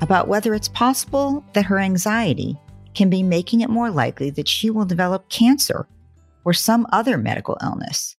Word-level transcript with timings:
about 0.00 0.28
whether 0.28 0.54
it's 0.54 0.68
possible 0.68 1.44
that 1.54 1.66
her 1.66 1.78
anxiety 1.78 2.58
can 2.94 3.10
be 3.10 3.22
making 3.22 3.60
it 3.60 3.70
more 3.70 3.90
likely 3.90 4.30
that 4.30 4.48
she 4.48 4.70
will 4.70 4.84
develop 4.84 5.28
cancer 5.28 5.86
or 6.44 6.52
some 6.52 6.86
other 6.92 7.16
medical 7.16 7.56
illness. 7.62 8.16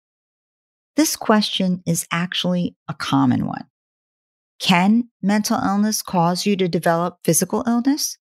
This 0.96 1.16
question 1.16 1.82
is 1.86 2.06
actually 2.10 2.76
a 2.88 2.94
common 2.94 3.46
one. 3.46 3.66
Can 4.58 5.08
mental 5.22 5.58
illness 5.58 6.02
cause 6.02 6.44
you 6.44 6.56
to 6.56 6.68
develop 6.68 7.18
physical 7.24 7.62
illness? 7.66 8.18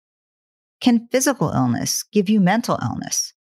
Can 0.79 1.07
physical 1.11 1.49
illness 1.49 2.03
give 2.11 2.29
you 2.29 2.39
mental 2.39 2.77
illness? 2.81 3.33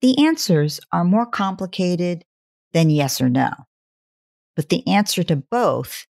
The 0.00 0.24
answers 0.24 0.78
are 0.92 1.04
more 1.04 1.26
complicated 1.26 2.24
than 2.72 2.90
yes 2.90 3.20
or 3.20 3.28
no. 3.28 3.50
But 4.54 4.68
the 4.68 4.86
answer 4.86 5.24
to 5.24 5.36
both 5.36 6.06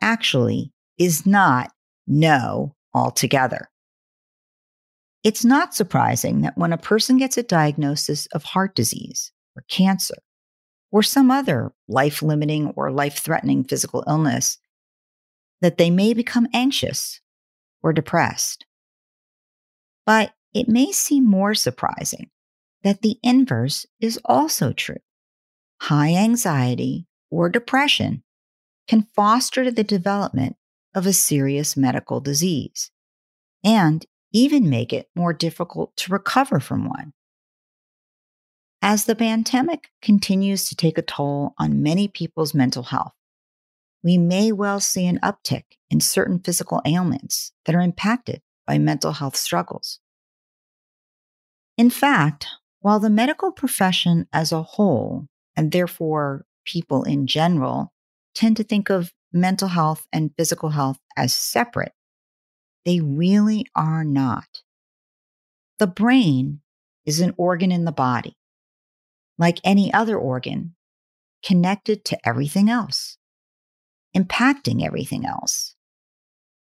actually 0.00 0.72
is 0.98 1.26
not 1.26 1.72
no 2.10 2.74
altogether. 2.92 3.70
It's 5.22 5.44
not 5.44 5.74
surprising 5.74 6.40
that 6.42 6.56
when 6.56 6.72
a 6.72 6.78
person 6.78 7.18
gets 7.18 7.36
a 7.36 7.42
diagnosis 7.42 8.26
of 8.26 8.42
heart 8.42 8.74
disease 8.74 9.32
or 9.54 9.64
cancer 9.68 10.16
or 10.90 11.02
some 11.02 11.30
other 11.30 11.72
life 11.88 12.22
limiting 12.22 12.72
or 12.74 12.90
life 12.90 13.18
threatening 13.18 13.64
physical 13.64 14.02
illness, 14.06 14.58
that 15.60 15.78
they 15.78 15.90
may 15.90 16.14
become 16.14 16.48
anxious 16.52 17.20
or 17.82 17.92
depressed. 17.92 18.66
But 20.06 20.32
it 20.52 20.68
may 20.68 20.90
seem 20.90 21.24
more 21.24 21.54
surprising 21.54 22.30
that 22.82 23.02
the 23.02 23.18
inverse 23.22 23.86
is 24.00 24.18
also 24.24 24.72
true. 24.72 24.96
High 25.82 26.14
anxiety 26.14 27.06
or 27.30 27.48
depression 27.48 28.24
can 28.88 29.06
foster 29.14 29.70
the 29.70 29.84
development 29.84 30.56
of 30.94 31.06
a 31.06 31.12
serious 31.12 31.76
medical 31.76 32.20
disease 32.20 32.90
and 33.64 34.06
even 34.32 34.70
make 34.70 34.92
it 34.92 35.08
more 35.14 35.32
difficult 35.32 35.96
to 35.96 36.12
recover 36.12 36.60
from 36.60 36.88
one. 36.88 37.12
As 38.82 39.04
the 39.04 39.14
pandemic 39.14 39.90
continues 40.00 40.68
to 40.68 40.74
take 40.74 40.96
a 40.96 41.02
toll 41.02 41.54
on 41.58 41.82
many 41.82 42.08
people's 42.08 42.54
mental 42.54 42.84
health, 42.84 43.12
we 44.02 44.16
may 44.16 44.52
well 44.52 44.80
see 44.80 45.06
an 45.06 45.20
uptick 45.22 45.64
in 45.90 46.00
certain 46.00 46.38
physical 46.38 46.80
ailments 46.86 47.52
that 47.66 47.74
are 47.74 47.80
impacted 47.80 48.40
by 48.66 48.78
mental 48.78 49.12
health 49.12 49.36
struggles. 49.36 50.00
In 51.76 51.90
fact, 51.90 52.46
while 52.80 53.00
the 53.00 53.10
medical 53.10 53.52
profession 53.52 54.26
as 54.32 54.52
a 54.52 54.62
whole, 54.62 55.26
and 55.56 55.72
therefore 55.72 56.46
people 56.64 57.02
in 57.02 57.26
general, 57.26 57.92
tend 58.34 58.56
to 58.56 58.64
think 58.64 58.88
of 58.88 59.12
mental 59.32 59.68
health 59.68 60.06
and 60.12 60.32
physical 60.36 60.70
health 60.70 60.98
as 61.16 61.34
separate. 61.34 61.92
They 62.84 63.00
really 63.00 63.66
are 63.74 64.04
not. 64.04 64.62
The 65.78 65.86
brain 65.86 66.60
is 67.04 67.20
an 67.20 67.34
organ 67.36 67.72
in 67.72 67.84
the 67.84 67.92
body, 67.92 68.36
like 69.38 69.60
any 69.64 69.92
other 69.92 70.16
organ, 70.16 70.74
connected 71.42 72.04
to 72.06 72.18
everything 72.26 72.68
else, 72.68 73.18
impacting 74.16 74.84
everything 74.84 75.24
else. 75.24 75.74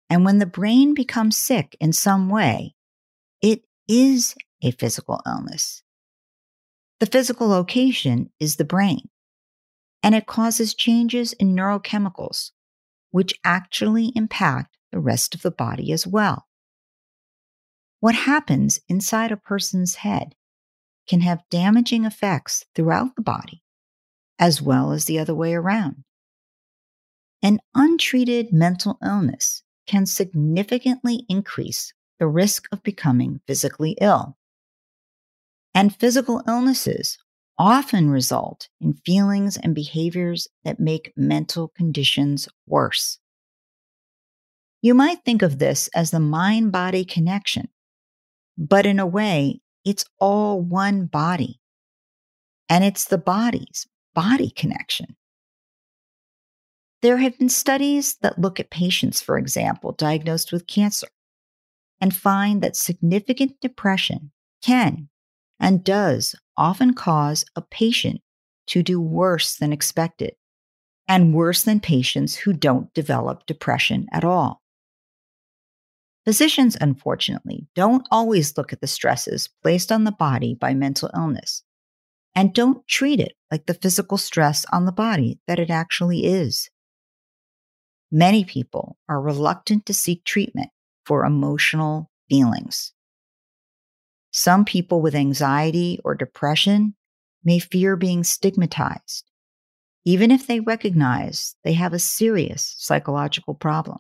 And 0.10 0.26
when 0.26 0.40
the 0.40 0.46
brain 0.46 0.94
becomes 0.94 1.38
sick 1.38 1.76
in 1.80 1.94
some 1.94 2.30
way, 2.30 2.76
it 3.42 3.64
is 3.88 4.36
a 4.62 4.72
physical 4.72 5.22
illness. 5.26 5.84
The 7.00 7.06
physical 7.06 7.48
location 7.48 8.30
is 8.40 8.56
the 8.56 8.66
brain, 8.66 9.10
and 10.04 10.16
it 10.16 10.26
causes 10.28 10.74
changes 10.74 11.34
in 11.34 11.56
neurochemicals 11.56 12.52
which 13.12 13.34
actually 13.44 14.12
impact 14.16 14.78
the 14.92 15.00
rest 15.00 15.36
of 15.36 15.42
the 15.42 15.52
body 15.52 15.92
as 15.92 16.06
well. 16.06 16.48
What 18.00 18.16
happens 18.16 18.80
inside 18.88 19.32
a 19.32 19.38
person's 19.38 19.96
head 19.96 20.36
can 21.08 21.22
have 21.22 21.50
damaging 21.50 22.06
effects 22.06 22.66
throughout 22.76 23.16
the 23.16 23.22
body, 23.22 23.64
as 24.38 24.62
well 24.62 24.92
as 24.92 25.06
the 25.06 25.20
other 25.20 25.36
way 25.36 25.54
around. 25.54 26.04
An 27.42 27.60
untreated 27.74 28.54
mental 28.54 28.98
illness 29.04 29.64
can 29.88 30.06
significantly 30.06 31.26
increase 31.28 31.94
the 32.20 32.28
risk 32.28 32.68
of 32.72 32.84
becoming 32.84 33.42
physically 33.48 33.98
ill. 34.00 34.38
And 35.74 35.96
physical 35.96 36.44
illnesses 36.48 37.18
often 37.60 38.10
result 38.10 38.70
in 38.80 38.94
feelings 39.06 39.58
and 39.58 39.76
behaviors 39.76 40.48
that 40.64 40.80
make 40.80 41.14
mental 41.18 41.68
conditions 41.68 42.48
worse. 42.66 43.20
You 44.82 44.94
might 44.94 45.26
think 45.26 45.42
of 45.42 45.60
this 45.60 45.90
as 45.94 46.12
the 46.12 46.22
mind 46.22 46.72
body 46.72 47.04
connection, 47.04 47.68
but 48.58 48.86
in 48.86 48.98
a 48.98 49.06
way, 49.06 49.60
it's 49.84 50.06
all 50.20 50.62
one 50.62 51.06
body. 51.06 51.60
And 52.70 52.84
it's 52.84 53.06
the 53.06 53.18
body's 53.18 53.88
body 54.14 54.52
connection. 54.52 55.18
There 57.02 57.18
have 57.18 57.38
been 57.38 57.50
studies 57.50 58.16
that 58.22 58.40
look 58.40 58.60
at 58.60 58.70
patients, 58.70 59.22
for 59.22 59.38
example, 59.38 59.92
diagnosed 59.94 60.52
with 60.52 60.68
cancer 60.68 61.08
and 62.00 62.16
find 62.16 62.62
that 62.62 62.76
significant 62.76 63.60
depression 63.60 64.32
can 64.64 65.10
and 65.60 65.84
does 65.84 66.36
often 66.60 66.94
cause 66.94 67.46
a 67.56 67.62
patient 67.62 68.22
to 68.68 68.84
do 68.84 69.02
worse 69.02 69.56
than 69.56 69.74
expected 69.74 70.34
and 71.08 71.34
worse 71.34 71.64
than 71.64 71.80
patients 71.80 72.36
who 72.36 72.54
don't 72.54 72.94
develop 72.94 73.46
depression 73.48 74.06
at 74.12 74.24
all. 74.24 74.62
Physicians, 76.26 76.78
unfortunately, 76.80 77.68
don't 77.74 78.06
always 78.12 78.56
look 78.56 78.72
at 78.72 78.82
the 78.82 78.88
stresses 78.88 79.50
placed 79.64 79.92
on 79.92 80.04
the 80.04 80.12
body 80.12 80.54
by 80.54 80.76
mental 80.76 81.10
illness 81.16 81.64
and 82.36 82.54
don't 82.54 82.88
treat 82.88 83.20
it 83.20 83.34
like 83.50 83.66
the 83.66 83.74
physical 83.74 84.18
stress 84.18 84.66
on 84.72 84.86
the 84.86 84.92
body 84.92 85.40
that 85.48 85.58
it 85.58 85.72
actually 85.72 86.26
is. 86.26 86.70
Many 88.12 88.44
people 88.44 88.98
are 89.08 89.22
reluctant 89.22 89.86
to 89.88 89.94
seek 89.94 90.24
treatment 90.24 90.70
for 91.06 91.26
emotional 91.26 92.12
feelings. 92.30 92.94
Some 94.40 94.64
people 94.64 95.02
with 95.02 95.16
anxiety 95.16 96.00
or 96.06 96.16
depression 96.16 96.96
may 97.44 97.60
fear 97.60 97.98
being 97.98 98.24
stigmatized, 98.24 99.30
even 100.06 100.32
if 100.32 100.48
they 100.48 100.62
recognize 100.62 101.58
they 101.66 101.74
have 101.74 101.92
a 101.92 102.00
serious 102.00 102.74
psychological 102.78 103.54
problem. 103.54 103.98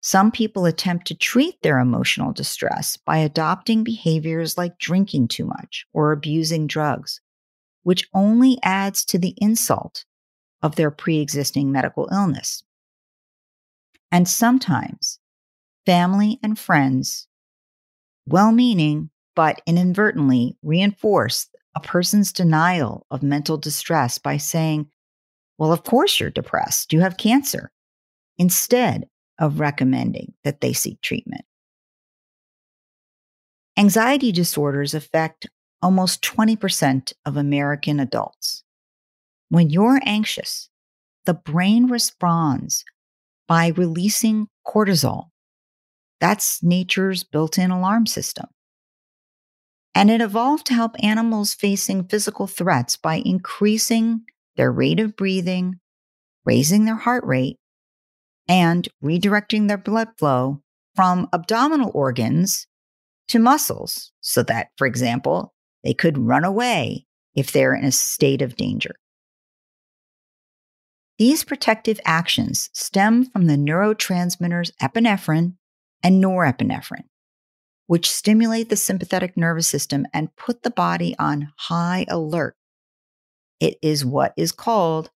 Some 0.00 0.30
people 0.30 0.64
attempt 0.64 1.08
to 1.08 1.16
treat 1.16 1.60
their 1.62 1.80
emotional 1.80 2.32
distress 2.32 2.96
by 2.96 3.16
adopting 3.18 3.82
behaviors 3.82 4.56
like 4.56 4.78
drinking 4.78 5.26
too 5.26 5.44
much 5.44 5.84
or 5.92 6.12
abusing 6.12 6.68
drugs, 6.68 7.20
which 7.82 8.08
only 8.14 8.60
adds 8.62 9.04
to 9.06 9.18
the 9.18 9.34
insult 9.38 10.04
of 10.62 10.76
their 10.76 10.92
pre 10.92 11.18
existing 11.18 11.72
medical 11.72 12.08
illness. 12.12 12.62
And 14.12 14.28
sometimes 14.28 15.18
family 15.84 16.38
and 16.44 16.56
friends 16.56 17.26
well 18.26 18.52
meaning, 18.52 19.10
but 19.34 19.60
inadvertently 19.66 20.56
reinforce 20.62 21.48
a 21.74 21.80
person's 21.80 22.32
denial 22.32 23.06
of 23.10 23.22
mental 23.22 23.56
distress 23.56 24.18
by 24.18 24.36
saying, 24.36 24.88
Well, 25.58 25.72
of 25.72 25.84
course 25.84 26.20
you're 26.20 26.30
depressed. 26.30 26.92
You 26.92 27.00
have 27.00 27.16
cancer, 27.16 27.72
instead 28.38 29.08
of 29.38 29.60
recommending 29.60 30.34
that 30.44 30.60
they 30.60 30.72
seek 30.72 31.00
treatment. 31.00 31.44
Anxiety 33.76 34.32
disorders 34.32 34.94
affect 34.94 35.48
almost 35.80 36.22
20% 36.22 37.12
of 37.24 37.36
American 37.36 37.98
adults. 37.98 38.62
When 39.48 39.70
you're 39.70 40.00
anxious, 40.04 40.68
the 41.24 41.34
brain 41.34 41.86
responds 41.86 42.84
by 43.48 43.68
releasing 43.68 44.48
cortisol, 44.66 45.31
that's 46.22 46.62
nature's 46.62 47.24
built 47.24 47.58
in 47.58 47.72
alarm 47.72 48.06
system. 48.06 48.46
And 49.92 50.08
it 50.08 50.20
evolved 50.20 50.66
to 50.66 50.74
help 50.74 50.94
animals 51.02 51.52
facing 51.52 52.04
physical 52.04 52.46
threats 52.46 52.96
by 52.96 53.16
increasing 53.16 54.22
their 54.56 54.70
rate 54.70 55.00
of 55.00 55.16
breathing, 55.16 55.80
raising 56.44 56.84
their 56.84 56.94
heart 56.94 57.24
rate, 57.24 57.58
and 58.48 58.88
redirecting 59.02 59.66
their 59.66 59.76
blood 59.76 60.10
flow 60.16 60.62
from 60.94 61.28
abdominal 61.32 61.90
organs 61.92 62.68
to 63.26 63.40
muscles 63.40 64.12
so 64.20 64.44
that, 64.44 64.68
for 64.76 64.86
example, 64.86 65.52
they 65.82 65.92
could 65.92 66.18
run 66.18 66.44
away 66.44 67.04
if 67.34 67.50
they're 67.50 67.74
in 67.74 67.84
a 67.84 67.90
state 67.90 68.42
of 68.42 68.54
danger. 68.54 68.94
These 71.18 71.42
protective 71.42 71.98
actions 72.04 72.70
stem 72.72 73.24
from 73.24 73.48
the 73.48 73.56
neurotransmitters 73.56 74.70
epinephrine 74.80 75.54
and 76.02 76.22
norepinephrine, 76.22 77.08
which 77.86 78.10
stimulate 78.10 78.68
the 78.68 78.76
sympathetic 78.76 79.36
nervous 79.36 79.68
system 79.68 80.06
and 80.12 80.34
put 80.36 80.62
the 80.62 80.70
body 80.70 81.14
on 81.18 81.52
high 81.56 82.04
alert. 82.08 82.56
It 83.60 83.78
is 83.82 84.04
what 84.04 84.32
is 84.36 84.52
called 84.52 85.10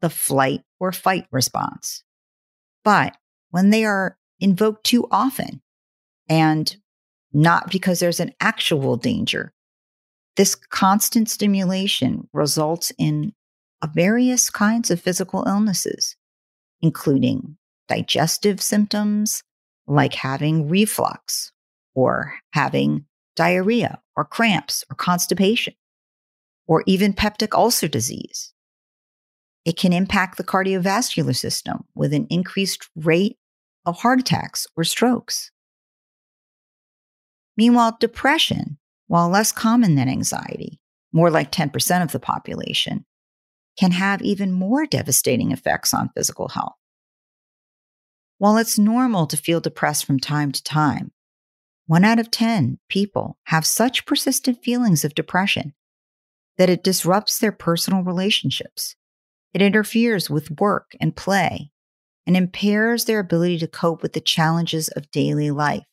the 0.00 0.10
flight 0.10 0.62
or 0.78 0.92
fight 0.92 1.26
response. 1.30 2.04
But 2.84 3.16
when 3.50 3.70
they 3.70 3.84
are 3.84 4.18
invoked 4.40 4.84
too 4.84 5.06
often 5.10 5.62
and 6.28 6.76
not 7.32 7.70
because 7.70 8.00
there's 8.00 8.20
an 8.20 8.32
actual 8.40 8.96
danger, 8.96 9.52
this 10.36 10.54
constant 10.54 11.28
stimulation 11.28 12.28
results 12.32 12.92
in 12.98 13.32
various 13.94 14.50
kinds 14.50 14.90
of 14.90 15.00
physical 15.00 15.44
illnesses, 15.46 16.16
including 16.80 17.56
digestive 17.88 18.60
symptoms 18.60 19.42
like 19.88 20.14
having 20.14 20.68
reflux 20.68 21.52
or 21.94 22.34
having 22.52 23.06
diarrhea 23.34 24.00
or 24.16 24.24
cramps 24.24 24.84
or 24.90 24.96
constipation, 24.96 25.74
or 26.66 26.84
even 26.86 27.12
peptic 27.12 27.56
ulcer 27.56 27.88
disease. 27.88 28.52
It 29.64 29.76
can 29.76 29.92
impact 29.92 30.36
the 30.36 30.44
cardiovascular 30.44 31.36
system 31.36 31.84
with 31.94 32.12
an 32.12 32.26
increased 32.30 32.88
rate 32.96 33.36
of 33.84 33.98
heart 33.98 34.20
attacks 34.20 34.66
or 34.76 34.84
strokes. 34.84 35.50
Meanwhile, 37.56 37.96
depression, 38.00 38.78
while 39.08 39.28
less 39.28 39.52
common 39.52 39.94
than 39.94 40.08
anxiety, 40.08 40.80
more 41.12 41.30
like 41.30 41.50
10% 41.50 42.02
of 42.02 42.12
the 42.12 42.20
population, 42.20 43.04
can 43.78 43.90
have 43.92 44.22
even 44.22 44.52
more 44.52 44.86
devastating 44.86 45.52
effects 45.52 45.92
on 45.92 46.10
physical 46.16 46.48
health. 46.48 46.77
While 48.38 48.56
it's 48.56 48.78
normal 48.78 49.26
to 49.26 49.36
feel 49.36 49.60
depressed 49.60 50.04
from 50.04 50.20
time 50.20 50.52
to 50.52 50.62
time, 50.62 51.10
one 51.86 52.04
out 52.04 52.20
of 52.20 52.30
10 52.30 52.78
people 52.88 53.36
have 53.44 53.66
such 53.66 54.06
persistent 54.06 54.62
feelings 54.62 55.04
of 55.04 55.14
depression 55.14 55.74
that 56.56 56.70
it 56.70 56.84
disrupts 56.84 57.38
their 57.38 57.52
personal 57.52 58.02
relationships. 58.02 58.94
It 59.52 59.62
interferes 59.62 60.30
with 60.30 60.60
work 60.60 60.92
and 61.00 61.16
play 61.16 61.72
and 62.26 62.36
impairs 62.36 63.06
their 63.06 63.18
ability 63.18 63.58
to 63.58 63.66
cope 63.66 64.02
with 64.02 64.12
the 64.12 64.20
challenges 64.20 64.88
of 64.88 65.10
daily 65.10 65.50
life. 65.50 65.84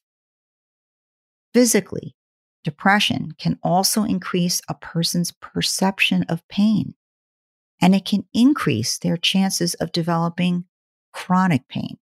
Physically, 1.53 2.15
depression 2.63 3.31
can 3.39 3.57
also 3.63 4.03
increase 4.03 4.61
a 4.67 4.73
person's 4.75 5.31
perception 5.31 6.23
of 6.23 6.47
pain 6.47 6.93
and 7.81 7.95
it 7.95 8.05
can 8.05 8.25
increase 8.33 8.99
their 8.99 9.17
chances 9.17 9.73
of 9.75 9.91
developing 9.91 10.65
chronic 11.11 11.67
pain. 11.67 11.97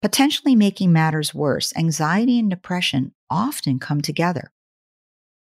Potentially 0.00 0.54
making 0.54 0.92
matters 0.92 1.34
worse, 1.34 1.76
anxiety 1.76 2.38
and 2.38 2.48
depression 2.48 3.12
often 3.28 3.80
come 3.80 4.00
together. 4.00 4.52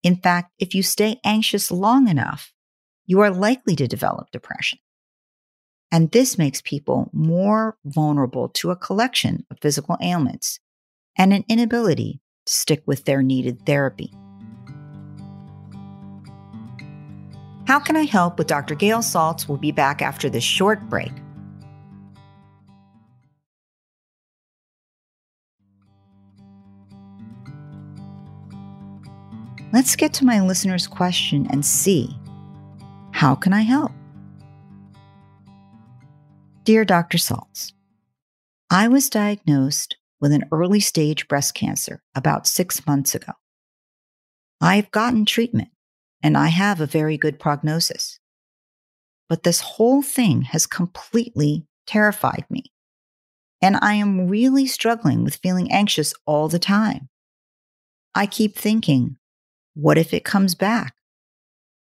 In 0.03 0.15
fact, 0.15 0.51
if 0.59 0.75
you 0.75 0.83
stay 0.83 1.19
anxious 1.23 1.71
long 1.71 2.07
enough, 2.07 2.53
you 3.05 3.19
are 3.21 3.31
likely 3.31 3.75
to 3.75 3.87
develop 3.87 4.29
depression. 4.31 4.79
And 5.91 6.11
this 6.11 6.37
makes 6.37 6.61
people 6.61 7.09
more 7.13 7.77
vulnerable 7.83 8.49
to 8.49 8.71
a 8.71 8.75
collection 8.75 9.45
of 9.49 9.57
physical 9.61 9.97
ailments 10.01 10.59
and 11.17 11.33
an 11.33 11.45
inability 11.49 12.19
to 12.45 12.53
stick 12.53 12.83
with 12.85 13.05
their 13.05 13.23
needed 13.23 13.65
therapy. 13.65 14.13
How 17.65 17.79
Can 17.79 17.95
I 17.95 18.03
Help 18.03 18.37
with 18.37 18.47
Dr. 18.47 18.75
Gail 18.75 18.99
Saltz 18.99 19.47
We'll 19.47 19.57
be 19.57 19.71
back 19.71 20.01
after 20.01 20.29
this 20.29 20.43
short 20.43 20.81
break. 20.89 21.11
Let's 29.83 29.97
get 29.97 30.13
to 30.13 30.25
my 30.25 30.39
listener's 30.39 30.87
question 30.87 31.45
and 31.49 31.65
see 31.65 32.17
how 33.11 33.35
can 33.35 33.51
I 33.51 33.63
help? 33.63 33.91
Dear 36.63 36.85
Dr. 36.85 37.17
Saltz, 37.17 37.73
I 38.69 38.87
was 38.87 39.09
diagnosed 39.09 39.97
with 40.21 40.31
an 40.31 40.45
early 40.53 40.79
stage 40.79 41.27
breast 41.27 41.53
cancer 41.53 42.01
about 42.15 42.47
six 42.47 42.87
months 42.87 43.13
ago. 43.13 43.33
I've 44.61 44.89
gotten 44.91 45.25
treatment 45.25 45.67
and 46.23 46.37
I 46.37 46.47
have 46.47 46.79
a 46.79 46.85
very 46.85 47.17
good 47.17 47.37
prognosis. 47.37 48.21
But 49.27 49.43
this 49.43 49.59
whole 49.59 50.01
thing 50.01 50.43
has 50.43 50.65
completely 50.65 51.67
terrified 51.87 52.45
me. 52.49 52.71
And 53.61 53.75
I 53.81 53.95
am 53.95 54.29
really 54.29 54.65
struggling 54.65 55.25
with 55.25 55.41
feeling 55.43 55.73
anxious 55.73 56.13
all 56.25 56.47
the 56.47 56.57
time. 56.57 57.09
I 58.15 58.27
keep 58.27 58.55
thinking, 58.55 59.17
what 59.73 59.97
if 59.97 60.13
it 60.13 60.23
comes 60.23 60.55
back? 60.55 60.93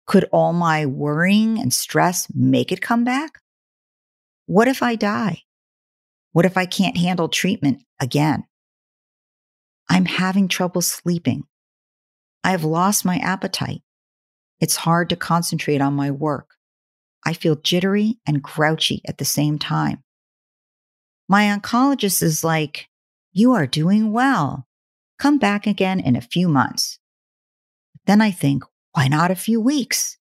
Could 0.06 0.24
all 0.32 0.52
my 0.52 0.86
worrying 0.86 1.58
and 1.58 1.72
stress 1.72 2.26
make 2.34 2.72
it 2.72 2.80
come 2.80 3.04
back? 3.04 3.40
What 4.46 4.68
if 4.68 4.82
I 4.82 4.96
die? 4.96 5.42
What 6.32 6.46
if 6.46 6.56
I 6.56 6.66
can't 6.66 6.96
handle 6.96 7.28
treatment 7.28 7.82
again? 8.00 8.44
I'm 9.88 10.04
having 10.04 10.46
trouble 10.46 10.82
sleeping. 10.82 11.44
I 12.44 12.52
have 12.52 12.64
lost 12.64 13.04
my 13.04 13.16
appetite. 13.16 13.82
It's 14.60 14.76
hard 14.76 15.08
to 15.10 15.16
concentrate 15.16 15.80
on 15.80 15.94
my 15.94 16.12
work. 16.12 16.50
I 17.26 17.32
feel 17.32 17.56
jittery 17.56 18.18
and 18.26 18.42
grouchy 18.42 19.02
at 19.06 19.18
the 19.18 19.24
same 19.24 19.58
time. 19.58 20.04
My 21.28 21.44
oncologist 21.44 22.22
is 22.22 22.44
like, 22.44 22.88
You 23.32 23.52
are 23.52 23.66
doing 23.66 24.12
well. 24.12 24.68
Come 25.18 25.38
back 25.38 25.66
again 25.66 25.98
in 25.98 26.14
a 26.14 26.20
few 26.20 26.48
months. 26.48 26.99
Then 28.06 28.20
I 28.20 28.30
think, 28.30 28.64
Why 28.92 29.08
not 29.08 29.30
a 29.30 29.36
few 29.36 29.60
weeks? 29.60 30.18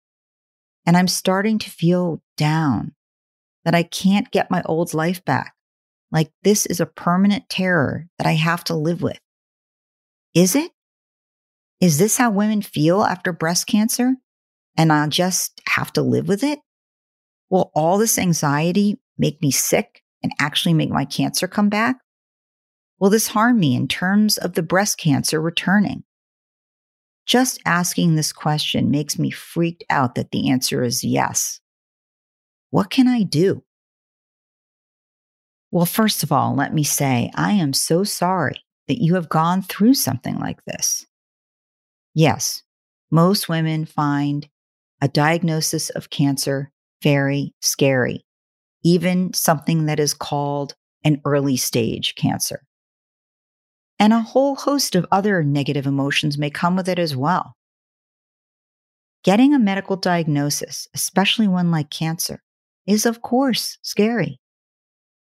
And 0.86 0.96
I'm 0.96 1.08
starting 1.08 1.60
to 1.60 1.70
feel 1.70 2.22
down 2.38 2.94
that 3.66 3.76
I 3.76 3.84
can't 3.84 4.32
get 4.32 4.52
my 4.52 4.64
old 4.66 4.94
life 4.94 5.24
back. 5.26 5.54
Like 6.12 6.32
this 6.44 6.66
is 6.66 6.80
a 6.80 6.86
permanent 6.86 7.50
terror 7.50 8.08
that 8.18 8.28
I 8.28 8.34
have 8.34 8.64
to 8.66 8.76
live 8.76 9.02
with. 9.02 9.20
Is 10.34 10.56
it? 10.56 10.72
Is 11.82 11.98
this 11.98 12.18
how 12.18 12.32
women 12.32 12.62
feel 12.62 13.04
after 13.04 13.34
breast 13.34 13.68
cancer? 13.68 14.16
and 14.78 14.94
I'll 14.94 15.10
just 15.10 15.60
have 15.68 15.92
to 15.94 16.02
live 16.02 16.28
with 16.28 16.44
it? 16.44 16.60
Will 17.50 17.72
all 17.74 17.98
this 17.98 18.20
anxiety 18.20 19.00
make 19.18 19.42
me 19.42 19.52
sick 19.52 20.04
and 20.22 20.32
actually 20.40 20.74
make 20.74 20.90
my 20.90 21.06
cancer 21.06 21.48
come 21.48 21.70
back? 21.70 21.98
Will 23.00 23.10
this 23.10 23.30
harm 23.30 23.60
me 23.60 23.76
in 23.76 23.88
terms 23.88 24.38
of 24.38 24.54
the 24.54 24.64
breast 24.64 24.98
cancer 24.98 25.42
returning? 25.42 26.04
Just 27.28 27.60
asking 27.66 28.16
this 28.16 28.32
question 28.32 28.90
makes 28.90 29.20
me 29.20 29.30
freaked 29.30 29.84
out 29.90 30.16
that 30.16 30.32
the 30.32 30.50
answer 30.50 30.82
is 30.82 31.04
yes. 31.04 31.60
What 32.70 32.90
can 32.90 33.08
I 33.08 33.24
do? 33.24 33.64
Well, 35.70 35.86
first 35.86 36.24
of 36.24 36.32
all, 36.32 36.56
let 36.56 36.74
me 36.74 36.84
say 36.84 37.30
I 37.36 37.52
am 37.52 37.74
so 37.74 38.06
sorry 38.06 38.64
that 38.88 39.02
you 39.02 39.16
have 39.16 39.28
gone 39.28 39.62
through 39.62 39.96
something 39.96 40.40
like 40.40 40.64
this. 40.66 41.06
Yes, 42.14 42.64
most 43.12 43.50
women 43.50 43.86
find 43.86 44.48
a 45.02 45.10
diagnosis 45.10 45.90
of 45.90 46.10
cancer 46.10 46.72
very 47.04 47.54
scary, 47.62 48.26
even 48.84 49.34
something 49.34 49.86
that 49.86 50.00
is 50.00 50.14
called 50.14 50.76
an 51.04 51.22
early 51.26 51.58
stage 51.58 52.16
cancer. 52.16 52.67
And 54.00 54.14
a 54.14 54.22
whole 54.22 54.56
host 54.56 54.96
of 54.96 55.06
other 55.12 55.44
negative 55.44 55.88
emotions 55.88 56.38
may 56.38 56.50
come 56.50 56.76
with 56.76 56.88
it 56.88 57.00
as 57.00 57.16
well. 57.16 57.56
Getting 59.24 59.54
a 59.54 59.60
medical 59.60 59.96
diagnosis, 59.96 60.88
especially 60.94 61.48
one 61.48 61.72
like 61.72 61.90
cancer, 61.90 62.42
is 62.86 63.06
of 63.06 63.22
course 63.22 63.78
scary. 63.82 64.40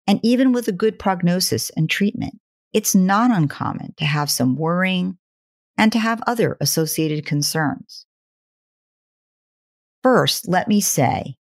And 0.08 0.20
even 0.24 0.52
with 0.52 0.68
a 0.68 0.74
good 0.74 0.98
prognosis 0.98 1.70
and 1.72 1.90
treatment, 1.90 2.40
it's 2.74 2.96
not 2.96 3.32
uncommon 3.32 3.94
to 3.98 4.06
have 4.06 4.32
some 4.32 4.56
worrying 4.56 5.18
and 5.78 5.92
to 5.92 6.00
have 6.00 6.22
other 6.26 6.58
associated 6.62 7.26
concerns. 7.26 8.06
First, 10.04 10.48
let 10.48 10.68
me 10.68 10.82
say 10.82 11.36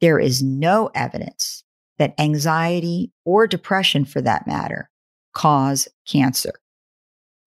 there 0.00 0.18
is 0.18 0.42
no 0.42 0.90
evidence 0.94 1.62
that 1.98 2.14
anxiety 2.18 3.12
or 3.24 3.46
depression, 3.46 4.04
for 4.04 4.20
that 4.22 4.46
matter, 4.46 4.89
cause 5.32 5.88
cancer 6.06 6.52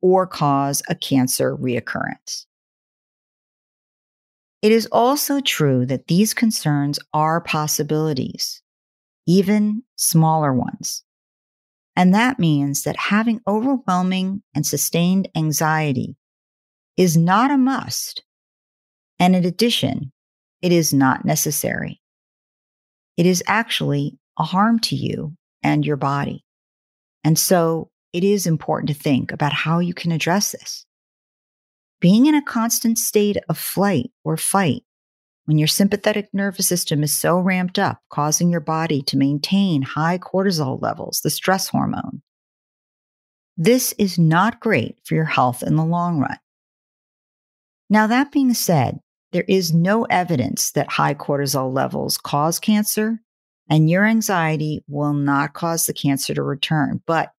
or 0.02 0.28
cause 0.28 0.82
a 0.90 0.96
cancer 0.96 1.56
reoccurrence. 1.56 2.46
It 4.62 4.72
is 4.72 4.88
also 4.92 5.42
true 5.42 5.86
that 5.88 6.08
these 6.08 6.34
concerns 6.34 7.00
are 7.14 7.42
possibilities. 7.42 8.62
even 9.26 9.84
smaller 9.96 10.54
ones. 10.54 11.04
And 11.96 12.14
that 12.14 12.40
means 12.40 12.84
that 12.84 12.98
having 12.98 13.40
overwhelming 13.48 14.42
and 14.56 14.66
sustained 14.66 15.30
anxiety 15.36 16.18
is 16.98 17.16
not 17.16 17.52
a 17.52 17.58
must. 17.58 18.24
And 19.20 19.36
in 19.36 19.46
addition, 19.46 20.12
it 20.62 20.72
is 20.72 20.94
not 20.94 21.24
necessary. 21.26 22.02
It 23.16 23.26
is 23.26 23.44
actually 23.48 24.18
a 24.38 24.44
harm 24.44 24.80
to 24.80 24.96
you 24.96 25.36
and 25.62 25.86
your 25.86 25.98
body. 25.98 26.43
And 27.24 27.40
so 27.40 27.90
it 28.12 28.24
is 28.24 28.46
important 28.46 28.90
to 28.90 28.94
think 28.94 29.32
about 29.32 29.54
how 29.54 29.80
you 29.80 29.94
can 29.94 30.12
address 30.12 30.52
this. 30.52 30.86
Being 32.00 32.26
in 32.26 32.36
a 32.36 32.42
constant 32.42 32.98
state 32.98 33.38
of 33.48 33.58
flight 33.58 34.12
or 34.24 34.38
fight 34.38 34.84
when 35.46 35.58
your 35.58 35.68
sympathetic 35.68 36.30
nervous 36.34 36.68
system 36.68 37.04
is 37.04 37.14
so 37.14 37.40
ramped 37.40 37.78
up, 37.78 38.00
causing 38.10 38.50
your 38.50 38.62
body 38.62 39.02
to 39.04 39.18
maintain 39.18 39.82
high 39.82 40.18
cortisol 40.18 40.82
levels, 40.82 41.22
the 41.22 41.30
stress 41.30 41.68
hormone. 41.70 42.22
This 43.58 43.94
is 43.98 44.18
not 44.18 44.60
great 44.60 44.98
for 45.04 45.16
your 45.16 45.26
health 45.26 45.62
in 45.62 45.76
the 45.76 45.86
long 45.86 46.20
run. 46.20 46.40
Now, 47.90 48.08
that 48.08 48.32
being 48.32 48.54
said, 48.54 49.00
there 49.32 49.46
is 49.48 49.74
no 49.74 50.04
evidence 50.06 50.72
that 50.72 50.92
high 50.92 51.14
cortisol 51.14 51.74
levels 51.74 52.18
cause 52.18 52.60
cancer, 52.60 53.20
and 53.70 53.90
your 53.90 54.06
anxiety 54.06 54.84
will 54.88 55.14
not 55.14 55.54
cause 55.54 55.86
the 55.86 55.94
cancer 55.94 56.34
to 56.34 56.44
return. 56.44 57.02
But 57.06 57.32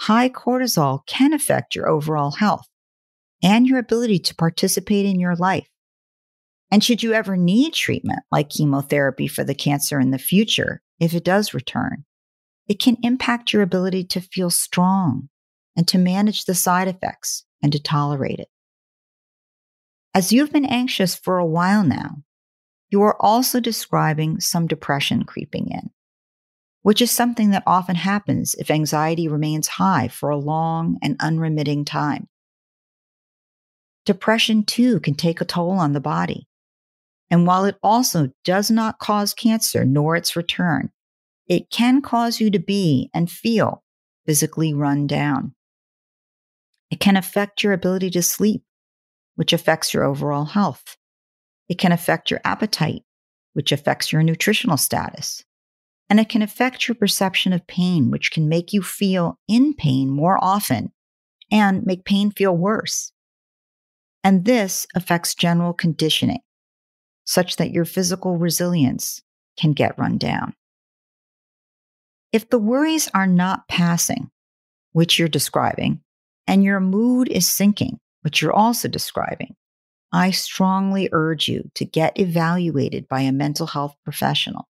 high 0.00 0.28
cortisol 0.28 1.06
can 1.06 1.32
affect 1.32 1.74
your 1.74 1.88
overall 1.88 2.32
health 2.32 2.68
and 3.42 3.66
your 3.66 3.78
ability 3.78 4.20
to 4.20 4.34
participate 4.34 5.06
in 5.06 5.18
your 5.18 5.36
life. 5.36 5.68
And 6.70 6.82
should 6.82 7.02
you 7.02 7.12
ever 7.12 7.36
need 7.36 7.74
treatment 7.74 8.20
like 8.30 8.48
chemotherapy 8.48 9.26
for 9.26 9.44
the 9.44 9.54
cancer 9.54 10.00
in 10.00 10.10
the 10.10 10.18
future, 10.18 10.80
if 10.98 11.14
it 11.14 11.24
does 11.24 11.52
return, 11.52 12.04
it 12.66 12.80
can 12.80 12.96
impact 13.02 13.52
your 13.52 13.62
ability 13.62 14.04
to 14.04 14.20
feel 14.20 14.48
strong 14.48 15.28
and 15.76 15.86
to 15.88 15.98
manage 15.98 16.44
the 16.44 16.54
side 16.54 16.88
effects 16.88 17.44
and 17.62 17.72
to 17.72 17.82
tolerate 17.82 18.38
it. 18.38 18.48
As 20.14 20.32
you've 20.32 20.52
been 20.52 20.64
anxious 20.64 21.14
for 21.14 21.38
a 21.38 21.46
while 21.46 21.84
now, 21.84 22.22
you 22.92 23.00
are 23.02 23.16
also 23.20 23.58
describing 23.58 24.38
some 24.38 24.66
depression 24.66 25.24
creeping 25.24 25.68
in, 25.70 25.90
which 26.82 27.00
is 27.00 27.10
something 27.10 27.50
that 27.50 27.62
often 27.66 27.96
happens 27.96 28.54
if 28.56 28.70
anxiety 28.70 29.26
remains 29.26 29.66
high 29.66 30.08
for 30.08 30.28
a 30.28 30.36
long 30.36 30.98
and 31.02 31.16
unremitting 31.18 31.86
time. 31.86 32.28
Depression, 34.04 34.62
too, 34.62 35.00
can 35.00 35.14
take 35.14 35.40
a 35.40 35.46
toll 35.46 35.70
on 35.70 35.94
the 35.94 36.00
body. 36.00 36.46
And 37.30 37.46
while 37.46 37.64
it 37.64 37.78
also 37.82 38.28
does 38.44 38.70
not 38.70 38.98
cause 38.98 39.32
cancer 39.32 39.86
nor 39.86 40.14
its 40.14 40.36
return, 40.36 40.90
it 41.46 41.70
can 41.70 42.02
cause 42.02 42.40
you 42.40 42.50
to 42.50 42.58
be 42.58 43.08
and 43.14 43.30
feel 43.30 43.82
physically 44.26 44.74
run 44.74 45.06
down. 45.06 45.54
It 46.90 47.00
can 47.00 47.16
affect 47.16 47.62
your 47.62 47.72
ability 47.72 48.10
to 48.10 48.22
sleep, 48.22 48.64
which 49.34 49.54
affects 49.54 49.94
your 49.94 50.04
overall 50.04 50.44
health. 50.44 50.98
It 51.72 51.78
can 51.78 51.90
affect 51.90 52.30
your 52.30 52.42
appetite, 52.44 53.02
which 53.54 53.72
affects 53.72 54.12
your 54.12 54.22
nutritional 54.22 54.76
status. 54.76 55.42
And 56.10 56.20
it 56.20 56.28
can 56.28 56.42
affect 56.42 56.86
your 56.86 56.94
perception 56.94 57.54
of 57.54 57.66
pain, 57.66 58.10
which 58.10 58.30
can 58.30 58.46
make 58.46 58.74
you 58.74 58.82
feel 58.82 59.38
in 59.48 59.72
pain 59.72 60.10
more 60.10 60.36
often 60.44 60.92
and 61.50 61.86
make 61.86 62.04
pain 62.04 62.30
feel 62.30 62.54
worse. 62.54 63.10
And 64.22 64.44
this 64.44 64.86
affects 64.94 65.34
general 65.34 65.72
conditioning, 65.72 66.40
such 67.24 67.56
that 67.56 67.70
your 67.70 67.86
physical 67.86 68.36
resilience 68.36 69.22
can 69.58 69.72
get 69.72 69.98
run 69.98 70.18
down. 70.18 70.52
If 72.32 72.50
the 72.50 72.58
worries 72.58 73.08
are 73.14 73.26
not 73.26 73.66
passing, 73.66 74.30
which 74.92 75.18
you're 75.18 75.26
describing, 75.26 76.02
and 76.46 76.62
your 76.62 76.80
mood 76.80 77.28
is 77.28 77.48
sinking, 77.48 77.98
which 78.20 78.42
you're 78.42 78.52
also 78.52 78.88
describing, 78.88 79.56
I 80.12 80.30
strongly 80.30 81.08
urge 81.12 81.48
you 81.48 81.70
to 81.74 81.84
get 81.84 82.18
evaluated 82.18 83.08
by 83.08 83.22
a 83.22 83.32
mental 83.32 83.66
health 83.66 83.96
professional 84.04 84.68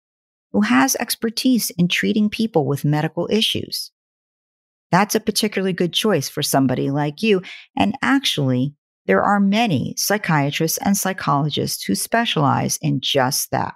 who 0.51 0.62
has 0.62 0.96
expertise 0.96 1.69
in 1.72 1.88
treating 1.88 2.29
people 2.29 2.65
with 2.65 2.84
medical 2.84 3.27
issues. 3.31 3.91
That's 4.91 5.15
a 5.15 5.19
particularly 5.19 5.74
good 5.74 5.93
choice 5.93 6.27
for 6.27 6.41
somebody 6.41 6.89
like 6.89 7.22
you. 7.22 7.41
And 7.77 7.96
actually, 8.01 8.74
there 9.05 9.24
are 9.24 9.39
many 9.39 9.93
psychiatrists 9.98 10.77
and 10.79 10.98
psychologists 10.98 11.84
who 11.84 11.96
specialize 11.96 12.77
in 12.81 13.00
just 13.01 13.51
that. 13.51 13.75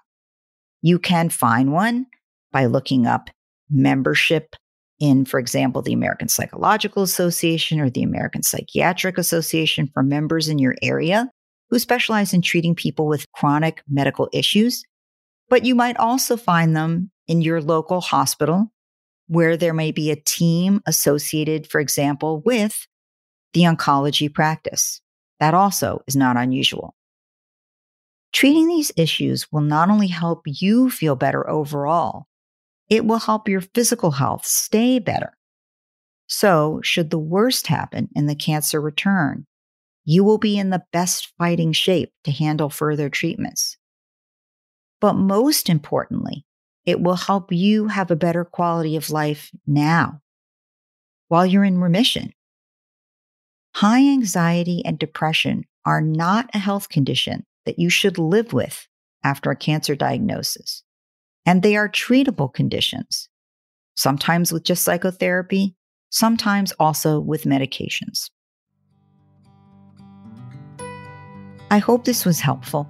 You 0.82 1.00
can 1.00 1.30
find 1.30 1.72
one 1.72 2.08
by 2.52 2.66
looking 2.66 3.08
up 3.08 3.30
membership 3.70 4.56
in, 5.00 5.26
for 5.26 5.40
example, 5.40 5.82
the 5.82 5.94
American 5.94 6.28
Psychological 6.28 7.04
Association 7.04 7.80
or 7.80 7.90
the 7.90 8.04
American 8.04 8.44
Psychiatric 8.44 9.18
Association 9.18 9.90
for 9.94 10.04
members 10.04 10.50
in 10.50 10.60
your 10.60 10.76
area 10.82 11.32
who 11.70 11.80
specialize 11.80 12.34
in 12.34 12.42
treating 12.42 12.76
people 12.76 13.08
with 13.08 13.32
chronic 13.32 13.82
medical 13.90 14.30
issues. 14.34 14.84
But 15.50 15.66
you 15.66 15.76
might 15.76 15.98
also 15.98 16.38
find 16.38 16.76
them 16.76 17.12
in 17.28 17.42
your 17.42 17.62
local 17.62 18.02
hospital 18.02 18.72
where 19.28 19.58
there 19.58 19.74
may 19.74 19.92
be 19.92 20.12
a 20.12 20.16
team 20.16 20.82
associated, 20.86 21.68
for 21.68 21.80
example, 21.80 22.42
with 22.46 22.88
the 23.54 23.62
oncology 23.62 24.34
practice. 24.34 25.02
That 25.40 25.54
also 25.54 26.02
is 26.08 26.16
not 26.16 26.38
unusual. 26.38 26.96
Treating 28.32 28.68
these 28.68 28.92
issues 28.98 29.52
will 29.52 29.62
not 29.62 29.90
only 29.90 30.08
help 30.08 30.42
you 30.46 30.90
feel 30.90 31.16
better 31.16 31.48
overall, 31.50 32.28
it 32.90 33.06
will 33.06 33.20
help 33.20 33.48
your 33.48 33.62
physical 33.62 34.12
health 34.12 34.46
stay 34.46 35.00
better. 35.00 35.38
So, 36.28 36.80
should 36.84 37.10
the 37.10 37.20
worst 37.20 37.68
happen 37.68 38.10
and 38.16 38.28
the 38.28 38.36
cancer 38.36 38.82
return, 38.82 39.46
you 40.06 40.24
will 40.24 40.38
be 40.38 40.58
in 40.58 40.70
the 40.70 40.84
best 40.92 41.32
fighting 41.38 41.72
shape 41.72 42.12
to 42.24 42.32
handle 42.32 42.70
further 42.70 43.10
treatments. 43.10 43.78
But 45.00 45.14
most 45.14 45.70
importantly, 45.70 46.46
it 46.86 47.02
will 47.02 47.16
help 47.16 47.52
you 47.52 47.88
have 47.88 48.12
a 48.12 48.16
better 48.16 48.44
quality 48.44 48.96
of 48.96 49.10
life 49.10 49.52
now 49.66 50.22
while 51.28 51.46
you're 51.46 51.64
in 51.64 51.80
remission 51.80 52.34
High 53.76 54.08
anxiety 54.08 54.84
and 54.86 55.00
depression 55.00 55.66
are 55.86 56.02
not 56.02 56.50
a 56.54 56.60
health 56.60 56.90
condition 56.90 57.46
that 57.66 57.80
you 57.80 57.90
should 57.90 58.20
live 58.20 58.54
with 58.54 58.88
after 59.24 59.50
a 59.50 59.56
cancer 59.56 59.96
diagnosis. 59.96 60.84
And 61.46 61.62
they 61.64 61.76
are 61.76 61.90
treatable 61.90 62.54
conditions, 62.54 63.30
sometimes 63.96 64.54
with 64.54 64.64
just 64.64 64.84
psychotherapy, 64.84 65.76
sometimes 66.10 66.72
also 66.74 67.20
with 67.20 67.44
medications. 67.46 68.30
I 71.72 71.80
hope 71.80 72.06
this 72.06 72.26
was 72.26 72.40
helpful. 72.40 72.88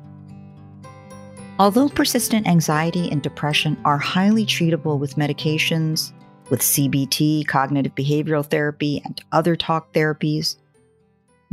Although 1.59 1.89
persistent 1.89 2.47
anxiety 2.47 3.09
and 3.11 3.21
depression 3.21 3.77
are 3.85 3.97
highly 3.97 4.45
treatable 4.45 4.99
with 4.99 5.15
medications, 5.15 6.11
with 6.49 6.61
CBT, 6.61 7.47
cognitive 7.47 7.95
behavioral 7.95 8.45
therapy, 8.45 9.01
and 9.05 9.21
other 9.31 9.55
talk 9.55 9.93
therapies, 9.93 10.57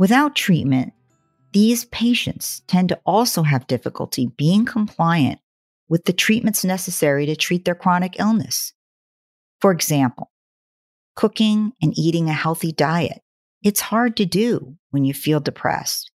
Without 0.01 0.35
treatment, 0.35 0.93
these 1.53 1.85
patients 1.85 2.63
tend 2.65 2.89
to 2.89 2.99
also 3.05 3.43
have 3.43 3.67
difficulty 3.67 4.31
being 4.35 4.65
compliant 4.65 5.39
with 5.89 6.05
the 6.05 6.11
treatments 6.11 6.65
necessary 6.65 7.27
to 7.27 7.35
treat 7.35 7.65
their 7.65 7.75
chronic 7.75 8.19
illness. 8.19 8.73
For 9.59 9.71
example, 9.71 10.31
cooking 11.15 11.73
and 11.83 11.93
eating 11.95 12.29
a 12.29 12.33
healthy 12.33 12.71
diet. 12.71 13.21
It's 13.61 13.79
hard 13.79 14.17
to 14.17 14.25
do 14.25 14.75
when 14.89 15.05
you 15.05 15.13
feel 15.13 15.39
depressed. 15.39 16.10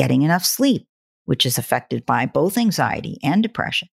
Getting 0.00 0.22
enough 0.22 0.46
sleep, 0.46 0.86
which 1.26 1.44
is 1.44 1.58
affected 1.58 2.06
by 2.06 2.24
both 2.24 2.56
anxiety 2.56 3.18
and 3.22 3.42
depression. 3.42 3.88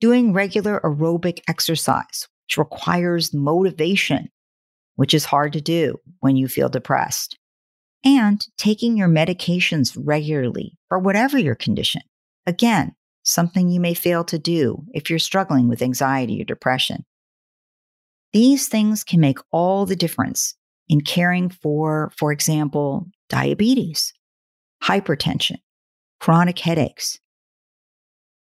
Doing 0.00 0.32
regular 0.32 0.80
aerobic 0.80 1.40
exercise, 1.46 2.26
which 2.46 2.56
requires 2.56 3.34
motivation, 3.34 4.30
which 4.94 5.12
is 5.12 5.26
hard 5.26 5.52
to 5.52 5.60
do 5.60 6.00
when 6.20 6.36
you 6.36 6.48
feel 6.48 6.70
depressed 6.70 7.36
and 8.02 8.46
taking 8.56 8.96
your 8.96 9.08
medications 9.08 9.94
regularly 9.94 10.78
for 10.88 10.98
whatever 10.98 11.36
your 11.36 11.54
condition. 11.54 12.00
Again, 12.46 12.94
something 13.24 13.68
you 13.68 13.80
may 13.80 13.92
fail 13.92 14.24
to 14.24 14.38
do 14.38 14.86
if 14.94 15.10
you're 15.10 15.18
struggling 15.18 15.68
with 15.68 15.82
anxiety 15.82 16.40
or 16.40 16.46
depression. 16.46 17.04
These 18.32 18.68
things 18.68 19.04
can 19.04 19.20
make 19.20 19.38
all 19.50 19.84
the 19.84 19.96
difference 19.96 20.54
in 20.88 21.02
caring 21.02 21.50
for, 21.50 22.10
for 22.16 22.32
example, 22.32 23.08
diabetes, 23.28 24.14
hypertension, 24.84 25.56
chronic 26.20 26.58
headaches. 26.58 27.18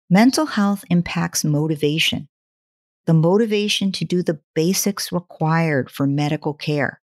Mental 0.09 0.47
health 0.47 0.85
impacts 0.89 1.45
motivation, 1.45 2.29
the 3.07 3.15
motivation 3.15 3.93
to 3.93 4.05
do 4.05 4.23
the 4.23 4.41
basics 4.55 5.11
required 5.11 5.91
for 5.91 6.07
medical 6.07 6.55
care. 6.55 7.01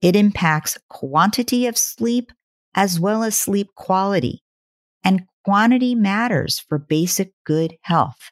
It 0.00 0.16
impacts 0.16 0.78
quantity 0.88 1.66
of 1.66 1.76
sleep 1.76 2.32
as 2.74 2.98
well 2.98 3.22
as 3.22 3.36
sleep 3.36 3.74
quality. 3.74 4.42
And 5.04 5.26
quantity 5.44 5.94
matters 5.94 6.58
for 6.58 6.78
basic 6.78 7.32
good 7.44 7.76
health. 7.82 8.30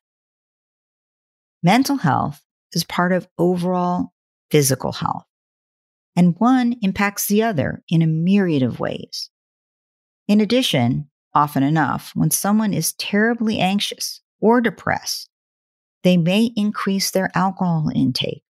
Mental 1.62 1.96
health 1.96 2.42
is 2.72 2.82
part 2.84 3.12
of 3.12 3.28
overall 3.38 4.12
physical 4.50 4.92
health, 4.92 5.26
and 6.16 6.34
one 6.38 6.76
impacts 6.82 7.28
the 7.28 7.42
other 7.42 7.82
in 7.88 8.02
a 8.02 8.06
myriad 8.06 8.62
of 8.62 8.80
ways. 8.80 9.30
In 10.28 10.40
addition, 10.40 11.08
often 11.34 11.62
enough, 11.62 12.12
when 12.14 12.30
someone 12.30 12.72
is 12.72 12.92
terribly 12.94 13.58
anxious 13.58 14.20
or 14.40 14.60
depressed, 14.60 15.28
they 16.02 16.16
may 16.16 16.50
increase 16.56 17.10
their 17.10 17.30
alcohol 17.34 17.90
intake 17.94 18.42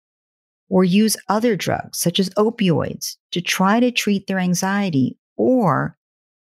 or 0.69 0.83
use 0.83 1.17
other 1.27 1.55
drugs, 1.55 1.99
such 1.99 2.19
as 2.19 2.29
opioids, 2.31 3.17
to 3.31 3.41
try 3.41 3.79
to 3.79 3.91
treat 3.91 4.27
their 4.27 4.39
anxiety 4.39 5.17
or 5.35 5.97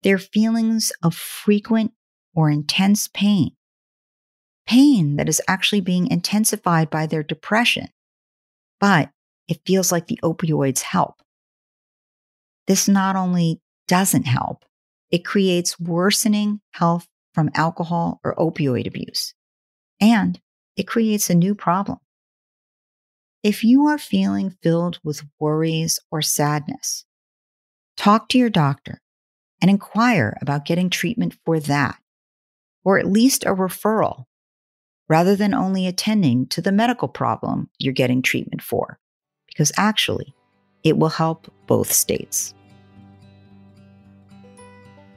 their 0.04 0.18
feelings 0.18 0.92
of 1.04 1.14
frequent 1.14 1.92
or 2.34 2.50
intense 2.50 3.10
pain. 3.10 3.52
Pain 4.66 5.18
that 5.18 5.28
is 5.28 5.42
actually 5.48 5.82
being 5.82 6.08
intensified 6.10 6.90
by 6.90 7.06
their 7.06 7.24
depression, 7.24 7.90
but 8.80 9.10
it 9.50 9.60
feels 9.66 9.92
like 9.92 10.08
the 10.08 10.20
opioids 10.24 10.82
help. 10.82 11.22
This 12.68 12.88
not 12.88 13.18
only 13.18 13.62
doesn't 13.90 14.26
help, 14.26 14.64
it 15.14 15.24
creates 15.24 15.80
worsening 15.80 16.60
health 16.72 17.08
from 17.36 17.52
alcohol 17.54 18.20
or 18.24 18.36
opioid 18.36 18.88
abuse. 18.88 19.36
And 20.02 20.42
it 20.76 20.88
creates 20.88 21.30
a 21.30 21.36
new 21.36 21.54
problem. 21.54 22.00
If 23.44 23.64
you 23.64 23.86
are 23.86 24.00
feeling 24.00 24.58
filled 24.64 25.00
with 25.04 25.22
worries 25.40 26.00
or 26.10 26.24
sadness, 26.24 27.06
talk 27.96 28.28
to 28.30 28.40
your 28.40 28.50
doctor 28.50 29.02
and 29.62 29.70
inquire 29.70 30.36
about 30.42 30.66
getting 30.66 30.90
treatment 30.90 31.38
for 31.46 31.60
that, 31.60 32.00
or 32.84 32.98
at 32.98 33.06
least 33.06 33.44
a 33.44 33.54
referral, 33.54 34.24
rather 35.08 35.36
than 35.36 35.54
only 35.54 35.86
attending 35.86 36.48
to 36.48 36.62
the 36.62 36.72
medical 36.72 37.08
problem 37.08 37.70
you're 37.78 37.94
getting 37.94 38.24
treatment 38.24 38.64
for, 38.64 38.98
because 39.46 39.72
actually, 39.78 40.34
it 40.84 40.98
will 40.98 41.10
help 41.10 41.54
both 41.68 41.94
states. 41.94 42.56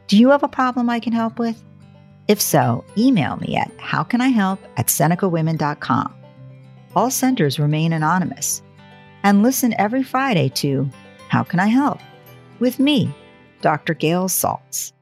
Do 0.09 0.17
you 0.17 0.31
have 0.31 0.43
a 0.43 0.49
problem 0.49 0.89
I 0.89 1.01
can 1.01 1.13
help 1.13 1.39
with? 1.39 1.63
If 2.29 2.41
so, 2.41 2.85
email 2.97 3.37
me 3.37 3.57
at 3.57 3.77
howcanihelp 3.79 4.59
at 4.77 4.87
senecawomen.com. 4.87 6.15
All 6.95 7.11
senders 7.11 7.59
remain 7.59 7.93
anonymous. 7.93 8.63
And 9.23 9.43
listen 9.43 9.75
every 9.79 10.03
Friday 10.03 10.49
to 10.51 10.89
How 11.29 11.43
Can 11.43 11.61
I 11.61 11.67
Help? 11.67 12.01
with 12.59 12.79
me, 12.79 13.15
Dr. 13.61 13.93
Gail 13.93 14.29
Saltz. 14.29 14.93